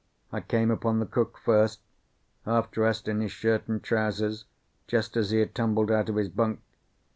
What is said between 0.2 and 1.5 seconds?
I came upon the cook